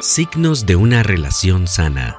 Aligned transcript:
Signos 0.00 0.64
de 0.64 0.76
una 0.76 1.02
relación 1.02 1.66
sana. 1.66 2.14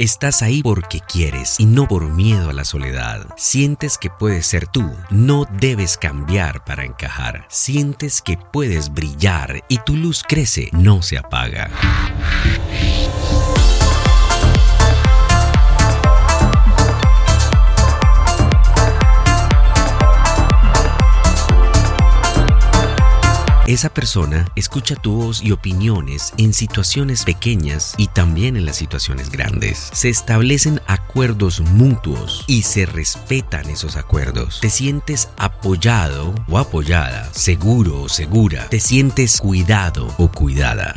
Estás 0.00 0.42
ahí 0.42 0.60
porque 0.62 1.00
quieres 1.00 1.60
y 1.60 1.66
no 1.66 1.86
por 1.86 2.10
miedo 2.10 2.50
a 2.50 2.52
la 2.52 2.64
soledad. 2.64 3.26
Sientes 3.36 3.96
que 3.96 4.10
puedes 4.10 4.44
ser 4.46 4.66
tú, 4.66 4.90
no 5.10 5.44
debes 5.60 5.96
cambiar 5.96 6.64
para 6.64 6.84
encajar. 6.84 7.46
Sientes 7.48 8.22
que 8.22 8.38
puedes 8.38 8.92
brillar 8.92 9.62
y 9.68 9.78
tu 9.78 9.96
luz 9.96 10.24
crece, 10.26 10.70
no 10.72 11.00
se 11.02 11.16
apaga. 11.16 11.70
Esa 23.70 23.94
persona 23.94 24.46
escucha 24.56 24.96
tu 24.96 25.12
voz 25.12 25.44
y 25.44 25.52
opiniones 25.52 26.34
en 26.38 26.54
situaciones 26.54 27.22
pequeñas 27.22 27.94
y 27.98 28.08
también 28.08 28.56
en 28.56 28.66
las 28.66 28.74
situaciones 28.74 29.30
grandes. 29.30 29.90
Se 29.92 30.08
establecen 30.08 30.80
acuerdos 30.88 31.60
mutuos 31.60 32.44
y 32.48 32.62
se 32.62 32.84
respetan 32.84 33.70
esos 33.70 33.94
acuerdos. 33.94 34.58
Te 34.60 34.70
sientes 34.70 35.28
apoyado 35.36 36.34
o 36.48 36.58
apoyada, 36.58 37.32
seguro 37.32 38.02
o 38.02 38.08
segura. 38.08 38.68
Te 38.70 38.80
sientes 38.80 39.40
cuidado 39.40 40.12
o 40.18 40.32
cuidada. 40.32 40.96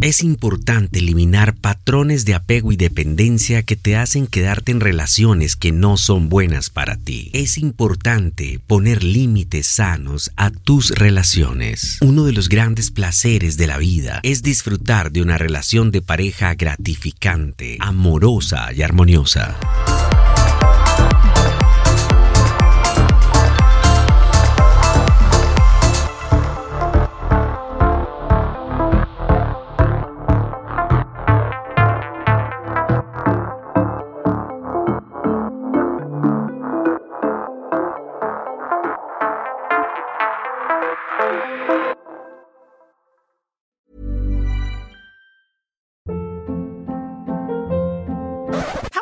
Es 0.00 0.22
importante 0.22 1.00
eliminar 1.00 1.56
patrones 1.56 2.24
de 2.24 2.34
apego 2.34 2.70
y 2.70 2.76
dependencia 2.76 3.64
que 3.64 3.74
te 3.74 3.96
hacen 3.96 4.28
quedarte 4.28 4.70
en 4.70 4.78
relaciones 4.78 5.56
que 5.56 5.72
no 5.72 5.96
son 5.96 6.28
buenas 6.28 6.70
para 6.70 6.96
ti. 6.96 7.30
Es 7.34 7.58
importante 7.58 8.60
poner 8.64 9.02
límites 9.02 9.66
sanos 9.66 10.30
a 10.36 10.50
tus 10.50 10.90
relaciones. 10.90 11.98
Uno 12.00 12.24
de 12.24 12.32
los 12.32 12.48
grandes 12.48 12.92
placeres 12.92 13.56
de 13.56 13.66
la 13.66 13.78
vida 13.78 14.20
es 14.22 14.42
disfrutar 14.42 15.10
de 15.10 15.20
una 15.20 15.36
relación 15.36 15.90
de 15.90 16.00
pareja 16.00 16.54
gratificante, 16.54 17.76
amorosa 17.80 18.72
y 18.72 18.82
armoniosa. 18.82 19.58